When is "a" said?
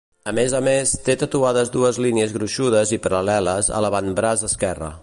0.29-0.31, 0.59-0.61, 3.81-3.85